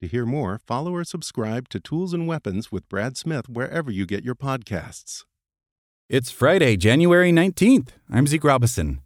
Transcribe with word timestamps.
To 0.00 0.08
hear 0.08 0.24
more, 0.24 0.58
follow 0.66 0.94
or 0.94 1.04
subscribe 1.04 1.68
to 1.68 1.78
Tools 1.78 2.14
and 2.14 2.26
Weapons 2.26 2.72
with 2.72 2.88
Brad 2.88 3.18
Smith 3.18 3.50
wherever 3.50 3.90
you 3.90 4.06
get 4.06 4.24
your 4.24 4.34
podcasts. 4.34 5.24
It's 6.08 6.30
Friday, 6.30 6.78
January 6.78 7.30
19th. 7.30 7.88
I'm 8.08 8.26
Zeke 8.26 8.44
Robison. 8.44 9.02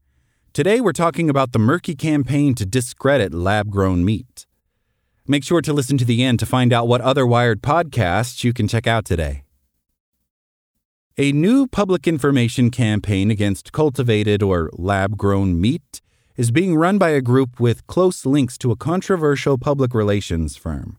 Today 0.52 0.80
we're 0.80 0.92
talking 0.92 1.28
about 1.28 1.50
the 1.50 1.58
murky 1.58 1.96
campaign 1.96 2.54
to 2.54 2.64
discredit 2.64 3.34
lab 3.34 3.70
grown 3.70 4.04
meat. 4.04 4.46
Make 5.26 5.42
sure 5.42 5.60
to 5.62 5.72
listen 5.72 5.98
to 5.98 6.04
the 6.04 6.22
end 6.22 6.38
to 6.38 6.46
find 6.46 6.72
out 6.72 6.86
what 6.86 7.00
other 7.00 7.26
Wired 7.26 7.60
podcasts 7.60 8.44
you 8.44 8.52
can 8.52 8.68
check 8.68 8.86
out 8.86 9.04
today. 9.04 9.42
A 11.18 11.32
new 11.32 11.66
public 11.66 12.06
information 12.06 12.70
campaign 12.70 13.32
against 13.32 13.72
cultivated 13.72 14.44
or 14.44 14.70
lab 14.72 15.16
grown 15.16 15.60
meat 15.60 16.02
is 16.36 16.50
being 16.50 16.74
run 16.74 16.98
by 16.98 17.10
a 17.10 17.20
group 17.20 17.60
with 17.60 17.86
close 17.86 18.26
links 18.26 18.58
to 18.58 18.72
a 18.72 18.76
controversial 18.76 19.56
public 19.56 19.94
relations 19.94 20.56
firm. 20.56 20.98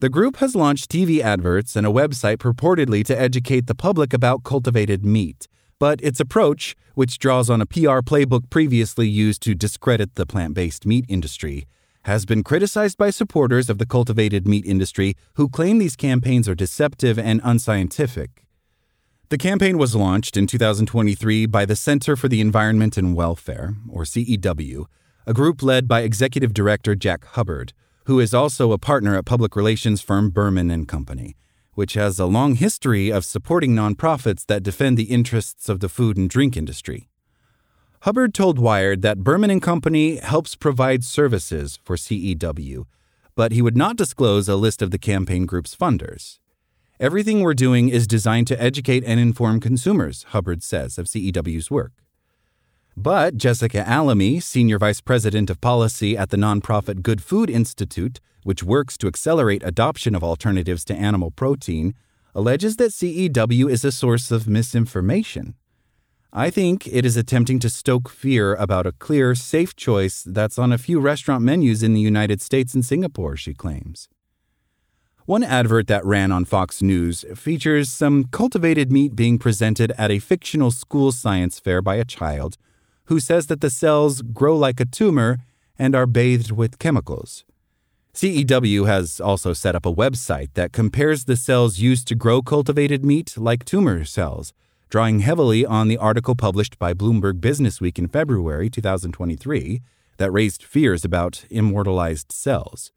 The 0.00 0.08
group 0.08 0.36
has 0.36 0.54
launched 0.54 0.90
TV 0.92 1.20
adverts 1.20 1.74
and 1.74 1.84
a 1.84 1.90
website 1.90 2.36
purportedly 2.36 3.04
to 3.06 3.20
educate 3.20 3.66
the 3.66 3.74
public 3.74 4.12
about 4.12 4.44
cultivated 4.44 5.04
meat. 5.04 5.48
But 5.80 6.00
its 6.02 6.20
approach, 6.20 6.76
which 6.94 7.18
draws 7.18 7.50
on 7.50 7.60
a 7.60 7.66
PR 7.66 8.00
playbook 8.00 8.48
previously 8.48 9.08
used 9.08 9.42
to 9.42 9.56
discredit 9.56 10.14
the 10.14 10.26
plant 10.26 10.54
based 10.54 10.86
meat 10.86 11.04
industry, 11.08 11.66
has 12.02 12.24
been 12.24 12.44
criticized 12.44 12.96
by 12.96 13.10
supporters 13.10 13.68
of 13.68 13.78
the 13.78 13.86
cultivated 13.86 14.46
meat 14.46 14.64
industry 14.64 15.14
who 15.34 15.48
claim 15.48 15.78
these 15.78 15.96
campaigns 15.96 16.48
are 16.48 16.54
deceptive 16.54 17.18
and 17.18 17.40
unscientific. 17.42 18.47
The 19.30 19.36
campaign 19.36 19.76
was 19.76 19.94
launched 19.94 20.38
in 20.38 20.46
2023 20.46 21.44
by 21.44 21.66
the 21.66 21.76
Center 21.76 22.16
for 22.16 22.28
the 22.28 22.40
Environment 22.40 22.96
and 22.96 23.14
Welfare, 23.14 23.74
or 23.86 24.04
CEW, 24.04 24.86
a 25.26 25.34
group 25.34 25.62
led 25.62 25.86
by 25.86 26.00
Executive 26.00 26.54
Director 26.54 26.94
Jack 26.94 27.26
Hubbard, 27.26 27.74
who 28.06 28.20
is 28.20 28.32
also 28.32 28.72
a 28.72 28.78
partner 28.78 29.18
at 29.18 29.26
public 29.26 29.54
relations 29.54 30.00
firm 30.00 30.30
Berman 30.30 30.70
and 30.70 30.88
Company, 30.88 31.36
which 31.74 31.92
has 31.92 32.18
a 32.18 32.24
long 32.24 32.54
history 32.54 33.10
of 33.10 33.22
supporting 33.22 33.74
nonprofits 33.74 34.46
that 34.46 34.62
defend 34.62 34.96
the 34.96 35.10
interests 35.12 35.68
of 35.68 35.80
the 35.80 35.90
food 35.90 36.16
and 36.16 36.30
drink 36.30 36.56
industry. 36.56 37.10
Hubbard 38.04 38.32
told 38.32 38.58
Wired 38.58 39.02
that 39.02 39.24
Berman 39.24 39.50
and 39.50 39.60
Company 39.60 40.16
helps 40.16 40.56
provide 40.56 41.04
services 41.04 41.78
for 41.84 41.96
CEW, 41.96 42.86
but 43.34 43.52
he 43.52 43.60
would 43.60 43.76
not 43.76 43.96
disclose 43.96 44.48
a 44.48 44.56
list 44.56 44.80
of 44.80 44.90
the 44.90 44.96
campaign 44.96 45.44
group's 45.44 45.76
funders. 45.76 46.38
Everything 47.00 47.42
we're 47.42 47.54
doing 47.54 47.88
is 47.88 48.08
designed 48.08 48.48
to 48.48 48.60
educate 48.60 49.04
and 49.06 49.20
inform 49.20 49.60
consumers, 49.60 50.24
Hubbard 50.30 50.64
says 50.64 50.98
of 50.98 51.06
CEW's 51.06 51.70
work. 51.70 51.92
But 52.96 53.36
Jessica 53.36 53.88
Almy, 53.88 54.40
Senior 54.40 54.80
Vice 54.80 55.00
President 55.00 55.48
of 55.48 55.60
Policy 55.60 56.16
at 56.16 56.30
the 56.30 56.36
nonprofit 56.36 57.02
Good 57.02 57.22
Food 57.22 57.50
Institute, 57.50 58.18
which 58.42 58.64
works 58.64 58.98
to 58.98 59.06
accelerate 59.06 59.62
adoption 59.64 60.16
of 60.16 60.24
alternatives 60.24 60.84
to 60.86 60.94
animal 60.94 61.30
protein, 61.30 61.94
alleges 62.34 62.74
that 62.78 62.90
CEW 62.90 63.70
is 63.70 63.84
a 63.84 63.92
source 63.92 64.32
of 64.32 64.48
misinformation. 64.48 65.54
I 66.32 66.50
think 66.50 66.88
it 66.88 67.06
is 67.06 67.16
attempting 67.16 67.60
to 67.60 67.70
stoke 67.70 68.08
fear 68.08 68.56
about 68.56 68.86
a 68.86 68.92
clear, 68.92 69.36
safe 69.36 69.76
choice 69.76 70.24
that's 70.26 70.58
on 70.58 70.72
a 70.72 70.78
few 70.78 70.98
restaurant 70.98 71.44
menus 71.44 71.84
in 71.84 71.94
the 71.94 72.00
United 72.00 72.42
States 72.42 72.74
and 72.74 72.84
Singapore, 72.84 73.36
she 73.36 73.54
claims. 73.54 74.08
One 75.28 75.44
advert 75.44 75.88
that 75.88 76.06
ran 76.06 76.32
on 76.32 76.46
Fox 76.46 76.80
News 76.80 77.22
features 77.34 77.90
some 77.90 78.24
cultivated 78.30 78.90
meat 78.90 79.14
being 79.14 79.38
presented 79.38 79.92
at 79.98 80.10
a 80.10 80.20
fictional 80.20 80.70
school 80.70 81.12
science 81.12 81.60
fair 81.60 81.82
by 81.82 81.96
a 81.96 82.04
child 82.06 82.56
who 83.08 83.20
says 83.20 83.48
that 83.48 83.60
the 83.60 83.68
cells 83.68 84.22
grow 84.22 84.56
like 84.56 84.80
a 84.80 84.86
tumor 84.86 85.40
and 85.78 85.94
are 85.94 86.06
bathed 86.06 86.50
with 86.50 86.78
chemicals. 86.78 87.44
CEW 88.14 88.86
has 88.86 89.20
also 89.20 89.52
set 89.52 89.74
up 89.74 89.84
a 89.84 89.92
website 89.92 90.54
that 90.54 90.72
compares 90.72 91.26
the 91.26 91.36
cells 91.36 91.78
used 91.78 92.08
to 92.08 92.14
grow 92.14 92.40
cultivated 92.40 93.04
meat 93.04 93.36
like 93.36 93.66
tumor 93.66 94.06
cells, 94.06 94.54
drawing 94.88 95.18
heavily 95.18 95.62
on 95.62 95.88
the 95.88 95.98
article 95.98 96.36
published 96.36 96.78
by 96.78 96.94
Bloomberg 96.94 97.38
Businessweek 97.38 97.98
in 97.98 98.08
February 98.08 98.70
2023 98.70 99.82
that 100.16 100.32
raised 100.32 100.62
fears 100.62 101.04
about 101.04 101.44
immortalized 101.50 102.32
cells. 102.32 102.92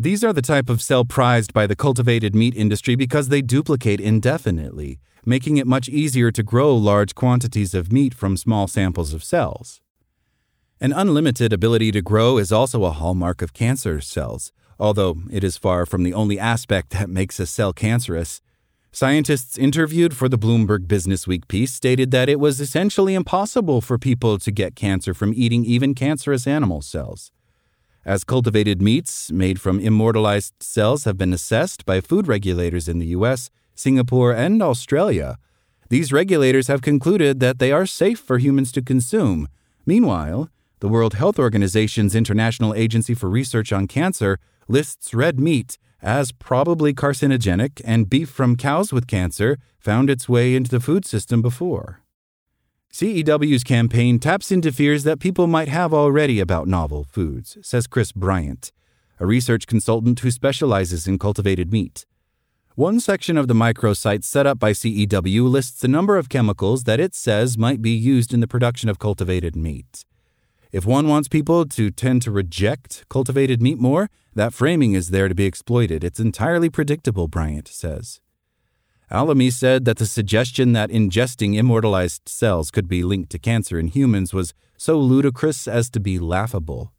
These 0.00 0.22
are 0.22 0.32
the 0.32 0.42
type 0.42 0.70
of 0.70 0.80
cell 0.80 1.04
prized 1.04 1.52
by 1.52 1.66
the 1.66 1.74
cultivated 1.74 2.32
meat 2.32 2.54
industry 2.54 2.94
because 2.94 3.30
they 3.30 3.42
duplicate 3.42 4.00
indefinitely, 4.00 5.00
making 5.26 5.56
it 5.56 5.66
much 5.66 5.88
easier 5.88 6.30
to 6.30 6.44
grow 6.44 6.76
large 6.76 7.16
quantities 7.16 7.74
of 7.74 7.90
meat 7.90 8.14
from 8.14 8.36
small 8.36 8.68
samples 8.68 9.12
of 9.12 9.24
cells. 9.24 9.80
An 10.80 10.92
unlimited 10.92 11.52
ability 11.52 11.90
to 11.90 12.00
grow 12.00 12.38
is 12.38 12.52
also 12.52 12.84
a 12.84 12.92
hallmark 12.92 13.42
of 13.42 13.52
cancer 13.52 14.00
cells, 14.00 14.52
although 14.78 15.16
it 15.32 15.42
is 15.42 15.56
far 15.56 15.84
from 15.84 16.04
the 16.04 16.14
only 16.14 16.38
aspect 16.38 16.90
that 16.90 17.10
makes 17.10 17.40
a 17.40 17.46
cell 17.46 17.72
cancerous. 17.72 18.40
Scientists 18.92 19.58
interviewed 19.58 20.16
for 20.16 20.28
the 20.28 20.38
Bloomberg 20.38 20.86
Businessweek 20.86 21.48
piece 21.48 21.74
stated 21.74 22.12
that 22.12 22.28
it 22.28 22.38
was 22.38 22.60
essentially 22.60 23.14
impossible 23.14 23.80
for 23.80 23.98
people 23.98 24.38
to 24.38 24.52
get 24.52 24.76
cancer 24.76 25.12
from 25.12 25.34
eating 25.34 25.64
even 25.64 25.92
cancerous 25.92 26.46
animal 26.46 26.82
cells. 26.82 27.32
As 28.08 28.24
cultivated 28.24 28.80
meats 28.80 29.30
made 29.30 29.60
from 29.60 29.78
immortalized 29.78 30.54
cells 30.62 31.04
have 31.04 31.18
been 31.18 31.34
assessed 31.34 31.84
by 31.84 32.00
food 32.00 32.26
regulators 32.26 32.88
in 32.88 33.00
the 33.00 33.08
US, 33.08 33.50
Singapore, 33.74 34.32
and 34.32 34.62
Australia, 34.62 35.36
these 35.90 36.10
regulators 36.10 36.68
have 36.68 36.80
concluded 36.80 37.38
that 37.40 37.58
they 37.58 37.70
are 37.70 37.84
safe 37.84 38.18
for 38.18 38.38
humans 38.38 38.72
to 38.72 38.80
consume. 38.80 39.46
Meanwhile, 39.84 40.48
the 40.80 40.88
World 40.88 41.16
Health 41.20 41.38
Organization's 41.38 42.14
International 42.14 42.72
Agency 42.72 43.12
for 43.12 43.28
Research 43.28 43.74
on 43.74 43.86
Cancer 43.86 44.38
lists 44.68 45.12
red 45.12 45.38
meat 45.38 45.76
as 46.00 46.32
probably 46.32 46.94
carcinogenic, 46.94 47.82
and 47.84 48.08
beef 48.08 48.30
from 48.30 48.56
cows 48.56 48.90
with 48.90 49.06
cancer 49.06 49.58
found 49.78 50.08
its 50.08 50.30
way 50.30 50.54
into 50.54 50.70
the 50.70 50.80
food 50.80 51.04
system 51.04 51.42
before. 51.42 52.00
CEW's 52.92 53.64
campaign 53.64 54.18
taps 54.18 54.50
into 54.50 54.72
fears 54.72 55.04
that 55.04 55.20
people 55.20 55.46
might 55.46 55.68
have 55.68 55.92
already 55.92 56.40
about 56.40 56.66
novel 56.66 57.04
foods, 57.04 57.58
says 57.62 57.86
Chris 57.86 58.12
Bryant, 58.12 58.72
a 59.20 59.26
research 59.26 59.66
consultant 59.66 60.20
who 60.20 60.30
specializes 60.30 61.06
in 61.06 61.18
cultivated 61.18 61.70
meat. 61.70 62.06
One 62.74 62.98
section 63.00 63.36
of 63.36 63.46
the 63.46 63.54
microsite 63.54 64.24
set 64.24 64.46
up 64.46 64.58
by 64.58 64.72
CEW 64.72 65.48
lists 65.48 65.84
a 65.84 65.88
number 65.88 66.16
of 66.16 66.28
chemicals 66.28 66.84
that 66.84 67.00
it 67.00 67.14
says 67.14 67.58
might 67.58 67.82
be 67.82 67.90
used 67.90 68.32
in 68.32 68.40
the 68.40 68.48
production 68.48 68.88
of 68.88 68.98
cultivated 68.98 69.54
meat. 69.54 70.04
If 70.70 70.86
one 70.86 71.08
wants 71.08 71.28
people 71.28 71.66
to 71.66 71.90
tend 71.90 72.22
to 72.22 72.30
reject 72.30 73.04
cultivated 73.08 73.60
meat 73.60 73.78
more, 73.78 74.10
that 74.34 74.54
framing 74.54 74.92
is 74.92 75.10
there 75.10 75.28
to 75.28 75.34
be 75.34 75.44
exploited. 75.44 76.04
It's 76.04 76.20
entirely 76.20 76.70
predictable, 76.70 77.26
Bryant 77.26 77.68
says. 77.68 78.20
Almy 79.10 79.50
said 79.50 79.86
that 79.86 79.96
the 79.96 80.06
suggestion 80.06 80.72
that 80.72 80.90
ingesting 80.90 81.56
immortalized 81.56 82.28
cells 82.28 82.70
could 82.70 82.88
be 82.88 83.02
linked 83.02 83.30
to 83.30 83.38
cancer 83.38 83.78
in 83.78 83.88
humans 83.88 84.34
was 84.34 84.52
so 84.76 84.98
ludicrous 84.98 85.66
as 85.66 85.88
to 85.90 86.00
be 86.00 86.18
laughable. 86.18 86.92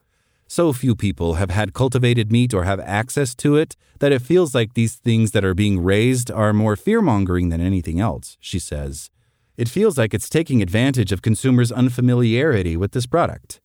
So 0.47 0.73
few 0.73 0.95
people 0.95 1.35
have 1.35 1.51
had 1.51 1.73
cultivated 1.73 2.31
meat 2.31 2.51
or 2.51 2.63
have 2.63 2.79
access 2.79 3.35
to 3.35 3.55
it 3.55 3.75
that 3.99 4.11
it 4.11 4.23
feels 4.23 4.55
like 4.55 4.73
these 4.73 4.95
things 4.95 5.31
that 5.31 5.45
are 5.45 5.53
being 5.53 5.83
raised 5.83 6.31
are 6.31 6.51
more 6.51 6.75
fear 6.75 6.99
mongering 6.99 7.49
than 7.49 7.61
anything 7.61 7.99
else, 7.99 8.37
she 8.39 8.57
says. 8.57 9.11
It 9.55 9.69
feels 9.69 9.95
like 9.95 10.13
it's 10.15 10.29
taking 10.29 10.63
advantage 10.63 11.11
of 11.11 11.21
consumers' 11.21 11.71
unfamiliarity 11.71 12.75
with 12.75 12.93
this 12.93 13.05
product. 13.05 13.61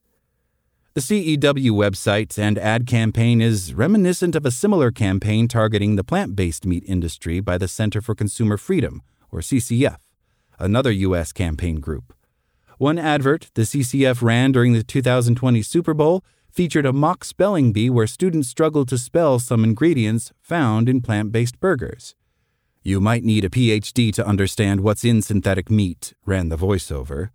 The 0.95 1.01
CEW 1.01 1.73
website 1.73 2.39
and 2.39 2.57
ad 2.57 2.87
campaign 2.87 3.41
is 3.41 3.75
reminiscent 3.75 4.37
of 4.37 4.47
a 4.47 4.53
similar 4.53 4.93
campaign 4.93 5.49
targeting 5.49 5.97
the 5.97 6.05
plant 6.05 6.37
based 6.37 6.65
meat 6.65 6.85
industry 6.87 7.41
by 7.41 7.59
the 7.59 7.67
Center 7.67 8.01
for 8.01 8.15
Consumer 8.15 8.57
Freedom, 8.57 9.03
or 9.33 9.41
CCF, 9.41 9.97
another 10.61 10.93
U.S. 10.93 11.33
campaign 11.33 11.81
group. 11.81 12.15
One 12.79 12.97
advert 12.97 13.51
the 13.55 13.63
CCF 13.63 14.23
ran 14.23 14.53
during 14.53 14.73
the 14.73 14.85
2020 14.85 15.63
Super 15.63 15.95
Bowl 15.95 16.25
featured 16.49 16.87
a 16.87 16.93
mock 16.93 17.25
spelling 17.25 17.73
bee 17.73 17.91
where 17.91 18.07
students 18.07 18.49
struggled 18.49 18.87
to 18.91 18.97
spell 18.97 19.41
some 19.41 19.65
ingredients 19.65 20.33
found 20.41 20.89
in 20.89 21.01
plant 21.01 21.33
based 21.33 21.59
burgers. 21.59 22.15
You 22.85 23.01
might 23.01 23.25
need 23.25 23.45
a 23.45 23.51
PhD 23.51 24.13
to 24.13 24.25
understand 24.25 24.83
what's 24.83 25.05
in 25.05 25.23
synthetic 25.23 25.73
meat, 25.73 26.15
ran 26.25 26.51
the 26.51 26.57
voiceover. 26.57 27.31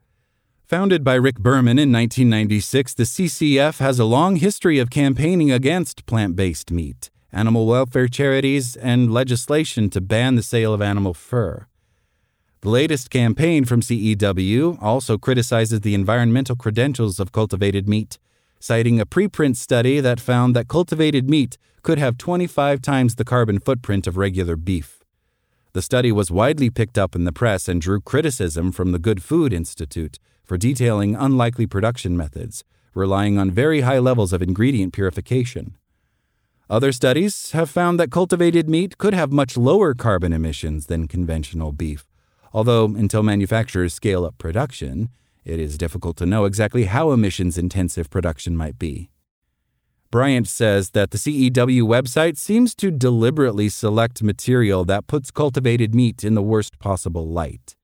Founded 0.69 1.03
by 1.03 1.15
Rick 1.15 1.39
Berman 1.39 1.79
in 1.79 1.91
1996, 1.91 2.93
the 2.93 3.03
CCF 3.03 3.79
has 3.79 3.97
a 3.97 4.05
long 4.05 4.35
history 4.35 4.77
of 4.77 4.91
campaigning 4.91 5.51
against 5.51 6.05
plant 6.05 6.35
based 6.35 6.69
meat, 6.69 7.09
animal 7.33 7.65
welfare 7.65 8.07
charities, 8.07 8.75
and 8.75 9.11
legislation 9.11 9.89
to 9.89 9.99
ban 9.99 10.35
the 10.35 10.43
sale 10.43 10.71
of 10.71 10.79
animal 10.79 11.15
fur. 11.15 11.65
The 12.61 12.69
latest 12.69 13.09
campaign 13.09 13.65
from 13.65 13.81
CEW 13.81 14.77
also 14.79 15.17
criticizes 15.17 15.81
the 15.81 15.95
environmental 15.95 16.55
credentials 16.55 17.19
of 17.19 17.31
cultivated 17.31 17.89
meat 17.89 18.19
citing 18.59 18.99
a 18.99 19.07
preprint 19.07 19.55
study 19.55 19.99
that 19.99 20.19
found 20.19 20.55
that 20.55 20.67
cultivated 20.67 21.27
meat 21.27 21.57
could 21.81 21.97
have 21.97 22.15
25 22.19 22.79
times 22.83 23.15
the 23.15 23.25
carbon 23.25 23.57
footprint 23.57 24.05
of 24.05 24.17
regular 24.17 24.55
beef. 24.55 25.03
The 25.73 25.81
study 25.81 26.11
was 26.11 26.29
widely 26.29 26.69
picked 26.69 26.99
up 26.99 27.15
in 27.15 27.23
the 27.23 27.31
press 27.31 27.67
and 27.67 27.81
drew 27.81 28.01
criticism 28.01 28.71
from 28.71 28.91
the 28.91 28.99
Good 28.99 29.23
Food 29.23 29.51
Institute 29.51 30.19
for 30.49 30.57
detailing 30.57 31.15
unlikely 31.15 31.67
production 31.67 32.17
methods, 32.17 32.63
relying 32.95 33.37
on 33.37 33.51
very 33.51 33.81
high 33.81 33.99
levels 33.99 34.33
of 34.33 34.41
ingredient 34.41 34.91
purification. 34.91 35.77
Other 36.71 36.91
studies 36.91 37.51
have 37.51 37.69
found 37.69 37.99
that 37.99 38.09
cultivated 38.09 38.67
meat 38.67 38.97
could 38.97 39.13
have 39.13 39.31
much 39.31 39.55
lower 39.55 39.93
carbon 39.93 40.33
emissions 40.33 40.87
than 40.87 41.07
conventional 41.07 41.71
beef, 41.71 42.07
although 42.51 42.85
until 42.85 43.21
manufacturers 43.21 43.93
scale 43.93 44.25
up 44.25 44.39
production, 44.39 45.09
it 45.45 45.59
is 45.59 45.77
difficult 45.77 46.17
to 46.17 46.25
know 46.25 46.45
exactly 46.45 46.85
how 46.85 47.11
emissions 47.11 47.55
intensive 47.55 48.09
production 48.09 48.57
might 48.57 48.79
be. 48.79 49.11
Bryant 50.09 50.47
says 50.47 50.89
that 50.91 51.11
the 51.11 51.19
CEW 51.19 51.83
website 51.83 52.37
seems 52.37 52.73
to 52.73 52.89
deliberately 52.89 53.69
select 53.69 54.23
material 54.23 54.83
that 54.85 55.05
puts 55.05 55.29
cultivated 55.29 55.93
meat 55.93 56.23
in 56.23 56.33
the 56.33 56.41
worst 56.41 56.79
possible 56.79 57.27
light. 57.27 57.75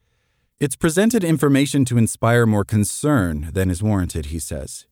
It's 0.58 0.78
presented 0.78 1.22
information 1.26 1.84
to 1.84 1.98
inspire 1.98 2.46
more 2.46 2.64
concern 2.64 3.50
than 3.52 3.70
is 3.70 3.84
warranted, 3.84 4.28
he 4.28 4.40
says. 4.40 4.86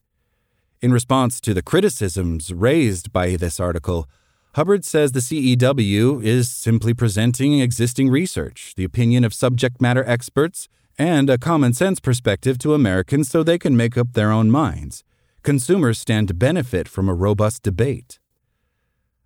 In 0.82 0.92
response 0.92 1.40
to 1.40 1.54
the 1.54 1.62
criticisms 1.62 2.52
raised 2.52 3.14
by 3.14 3.38
this 3.38 3.62
article, 3.62 4.10
Hubbard 4.56 4.84
says 4.84 5.14
the 5.14 5.22
CEW 5.22 6.22
is 6.22 6.52
simply 6.52 6.94
presenting 6.94 7.62
existing 7.62 8.10
research, 8.10 8.74
the 8.76 8.84
opinion 8.84 9.24
of 9.24 9.34
subject 9.34 9.82
matter 9.82 10.04
experts, 10.06 10.68
and 10.98 11.30
a 11.30 11.38
common 11.38 11.72
sense 11.72 12.02
perspective 12.02 12.58
to 12.58 12.74
Americans 12.74 13.30
so 13.30 13.42
they 13.42 13.58
can 13.58 13.78
make 13.78 13.98
up 13.98 14.12
their 14.12 14.34
own 14.34 14.52
minds. 14.52 15.06
Consumers 15.44 15.98
stand 15.98 16.28
to 16.28 16.34
benefit 16.34 16.90
from 16.90 17.08
a 17.08 17.14
robust 17.14 17.64
debate. 17.64 18.20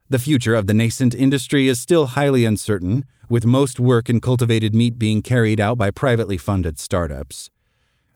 The 0.09 0.19
future 0.19 0.55
of 0.55 0.67
the 0.67 0.73
nascent 0.73 1.13
industry 1.13 1.67
is 1.67 1.79
still 1.79 2.07
highly 2.07 2.45
uncertain, 2.45 3.05
with 3.29 3.45
most 3.45 3.79
work 3.79 4.09
in 4.09 4.21
cultivated 4.21 4.73
meat 4.73 4.97
being 4.97 5.21
carried 5.21 5.59
out 5.59 5.77
by 5.77 5.91
privately 5.91 6.37
funded 6.37 6.79
startups. 6.79 7.49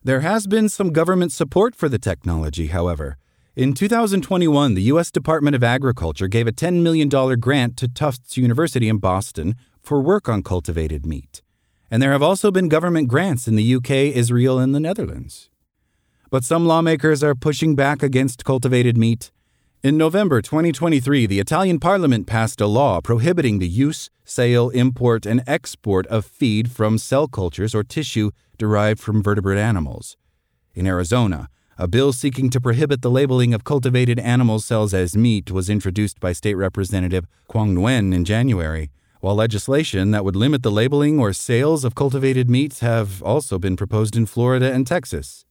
There 0.02 0.20
has 0.20 0.46
been 0.46 0.68
some 0.68 0.92
government 0.92 1.32
support 1.32 1.74
for 1.74 1.88
the 1.88 1.98
technology, 1.98 2.68
however. 2.68 3.18
In 3.54 3.74
2021, 3.74 4.74
the 4.74 4.82
U.S. 4.94 5.10
Department 5.10 5.54
of 5.54 5.62
Agriculture 5.62 6.28
gave 6.28 6.46
a 6.46 6.52
$10 6.52 6.82
million 6.82 7.08
grant 7.08 7.76
to 7.76 7.88
Tufts 7.88 8.36
University 8.36 8.88
in 8.88 8.98
Boston 8.98 9.54
for 9.82 10.00
work 10.00 10.28
on 10.28 10.42
cultivated 10.42 11.04
meat 11.04 11.42
and 11.92 12.02
there 12.02 12.12
have 12.12 12.22
also 12.22 12.50
been 12.50 12.70
government 12.70 13.06
grants 13.06 13.46
in 13.46 13.54
the 13.54 13.74
UK, 13.74 13.90
Israel, 13.90 14.58
and 14.58 14.74
the 14.74 14.80
Netherlands. 14.80 15.50
But 16.30 16.42
some 16.42 16.64
lawmakers 16.64 17.22
are 17.22 17.34
pushing 17.34 17.76
back 17.76 18.02
against 18.02 18.46
cultivated 18.46 18.96
meat. 18.96 19.30
In 19.82 19.96
November 19.96 20.40
2023, 20.40 21.26
the 21.26 21.40
Italian 21.40 21.80
parliament 21.80 22.28
passed 22.28 22.60
a 22.60 22.68
law 22.68 23.00
prohibiting 23.00 23.58
the 23.58 23.66
use, 23.66 24.10
sale, 24.24 24.68
import, 24.68 25.26
and 25.26 25.42
export 25.44 26.06
of 26.06 26.24
feed 26.24 26.70
from 26.70 26.98
cell 26.98 27.26
cultures 27.26 27.74
or 27.74 27.82
tissue 27.82 28.30
derived 28.58 29.00
from 29.00 29.24
vertebrate 29.24 29.58
animals. 29.58 30.16
In 30.72 30.86
Arizona, 30.86 31.48
a 31.76 31.88
bill 31.88 32.12
seeking 32.12 32.48
to 32.50 32.60
prohibit 32.60 33.02
the 33.02 33.10
labeling 33.10 33.52
of 33.52 33.64
cultivated 33.64 34.20
animal 34.20 34.60
cells 34.60 34.94
as 34.94 35.16
meat 35.16 35.50
was 35.50 35.68
introduced 35.68 36.20
by 36.20 36.32
State 36.32 36.54
Representative 36.54 37.26
Quang 37.48 37.74
Nguyen 37.74 38.14
in 38.14 38.24
January 38.24 38.88
while 39.18 39.34
legislation 39.34 40.12
that 40.12 40.24
would 40.24 40.36
limit 40.36 40.62
the 40.62 40.70
labeling 40.70 41.18
or 41.18 41.32
sales 41.32 41.84
of 41.84 41.96
cultivated 41.96 42.48
meats 42.48 42.78
have 42.80 43.20
also 43.24 43.58
been 43.58 43.76
proposed 43.76 44.16
in 44.16 44.26
Florida 44.26 44.72
and 44.72 44.86
Texas. 44.86 45.44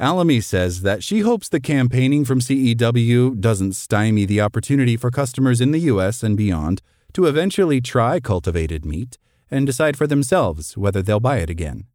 Almy 0.00 0.40
says 0.40 0.82
that 0.82 1.02
she 1.02 1.20
hopes 1.20 1.48
the 1.48 1.58
campaigning 1.58 2.24
from 2.24 2.38
CEW 2.38 3.40
doesn't 3.40 3.72
stymie 3.72 4.24
the 4.24 4.40
opportunity 4.40 4.96
for 4.96 5.10
customers 5.10 5.60
in 5.60 5.72
the 5.72 5.80
U.S. 5.80 6.22
and 6.22 6.36
beyond 6.36 6.82
to 7.14 7.26
eventually 7.26 7.80
try 7.80 8.20
cultivated 8.20 8.84
meat 8.84 9.18
and 9.50 9.66
decide 9.66 9.96
for 9.96 10.06
themselves 10.06 10.76
whether 10.76 11.02
they'll 11.02 11.18
buy 11.18 11.38
it 11.38 11.50
again. 11.50 11.86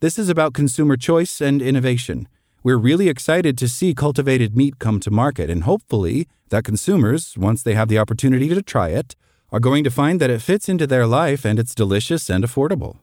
This 0.00 0.18
is 0.18 0.28
about 0.28 0.52
consumer 0.52 0.98
choice 0.98 1.40
and 1.40 1.62
innovation. 1.62 2.28
We're 2.62 2.76
really 2.76 3.08
excited 3.08 3.56
to 3.56 3.68
see 3.68 3.94
cultivated 3.94 4.54
meat 4.54 4.78
come 4.78 5.00
to 5.00 5.10
market, 5.10 5.48
and 5.48 5.64
hopefully, 5.64 6.28
that 6.50 6.64
consumers, 6.64 7.38
once 7.38 7.62
they 7.62 7.74
have 7.74 7.88
the 7.88 7.98
opportunity 7.98 8.50
to 8.50 8.60
try 8.60 8.88
it, 8.90 9.16
are 9.50 9.60
going 9.60 9.82
to 9.84 9.90
find 9.90 10.20
that 10.20 10.30
it 10.30 10.42
fits 10.42 10.68
into 10.68 10.86
their 10.86 11.06
life 11.06 11.46
and 11.46 11.58
it's 11.58 11.74
delicious 11.74 12.28
and 12.28 12.44
affordable. 12.44 12.98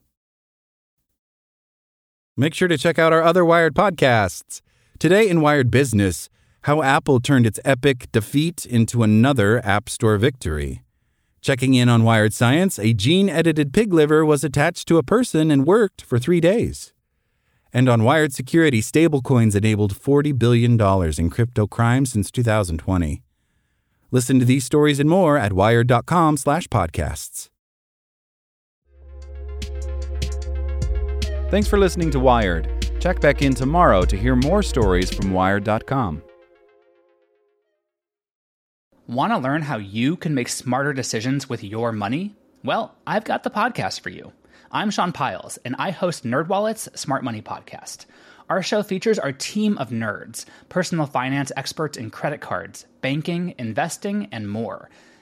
Make 2.39 2.53
sure 2.53 2.67
to 2.67 2.77
check 2.77 2.99
out 2.99 3.11
our 3.11 3.23
other 3.23 3.43
Wired 3.43 3.73
podcasts. 3.73 4.61
Today 4.99 5.27
in 5.27 5.41
Wired 5.41 5.71
Business, 5.71 6.29
how 6.61 6.83
Apple 6.83 7.19
turned 7.19 7.47
its 7.47 7.59
epic 7.65 8.11
defeat 8.11 8.63
into 8.63 9.01
another 9.01 9.59
App 9.65 9.89
Store 9.89 10.17
victory. 10.17 10.83
Checking 11.41 11.73
in 11.73 11.89
on 11.89 12.03
Wired 12.03 12.35
Science, 12.35 12.77
a 12.77 12.93
gene 12.93 13.27
edited 13.27 13.73
pig 13.73 13.91
liver 13.91 14.23
was 14.23 14.43
attached 14.43 14.87
to 14.87 14.99
a 14.99 15.03
person 15.03 15.49
and 15.49 15.65
worked 15.65 16.03
for 16.03 16.19
three 16.19 16.39
days. 16.39 16.93
And 17.73 17.89
on 17.89 18.03
Wired 18.03 18.33
Security, 18.33 18.81
stablecoins 18.81 19.55
enabled 19.55 19.95
$40 19.95 20.37
billion 20.37 20.79
in 21.17 21.31
crypto 21.31 21.65
crime 21.65 22.05
since 22.05 22.29
2020. 22.29 23.23
Listen 24.11 24.37
to 24.37 24.45
these 24.45 24.63
stories 24.63 24.99
and 24.99 25.09
more 25.09 25.39
at 25.39 25.53
wired.com/podcasts. 25.53 27.49
Thanks 31.49 31.67
for 31.67 31.77
listening 31.77 32.11
to 32.11 32.19
Wired. 32.19 32.67
Check 32.99 33.21
back 33.21 33.41
in 33.41 33.53
tomorrow 33.53 34.03
to 34.03 34.17
hear 34.17 34.35
more 34.35 34.61
stories 34.61 35.13
from 35.13 35.31
wired.com. 35.31 36.23
Want 39.07 39.31
to 39.31 39.37
learn 39.37 39.61
how 39.61 39.77
you 39.77 40.17
can 40.17 40.35
make 40.35 40.49
smarter 40.49 40.91
decisions 40.91 41.47
with 41.47 41.63
your 41.63 41.93
money? 41.93 42.35
Well, 42.63 42.95
I've 43.07 43.23
got 43.23 43.43
the 43.43 43.49
podcast 43.49 44.01
for 44.01 44.09
you. 44.09 44.33
I'm 44.71 44.91
Sean 44.91 45.13
Pyles, 45.13 45.57
and 45.63 45.77
I 45.79 45.91
host 45.91 46.25
NerdWallet's 46.25 46.99
Smart 46.99 47.23
Money 47.23 47.41
Podcast 47.41 48.05
our 48.49 48.63
show 48.63 48.81
features 48.83 49.19
our 49.19 49.31
team 49.31 49.77
of 49.77 49.89
nerds, 49.89 50.45
personal 50.69 51.05
finance 51.05 51.51
experts 51.57 51.97
in 51.97 52.09
credit 52.09 52.41
cards, 52.41 52.85
banking, 53.01 53.53
investing, 53.57 54.27
and 54.31 54.49
more. 54.49 54.89